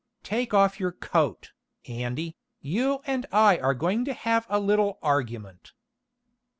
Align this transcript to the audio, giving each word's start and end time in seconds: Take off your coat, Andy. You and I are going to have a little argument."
Take 0.23 0.51
off 0.51 0.79
your 0.79 0.93
coat, 0.93 1.51
Andy. 1.87 2.35
You 2.59 3.01
and 3.05 3.27
I 3.31 3.59
are 3.59 3.75
going 3.75 4.03
to 4.05 4.13
have 4.15 4.47
a 4.49 4.59
little 4.59 4.97
argument." 5.03 5.73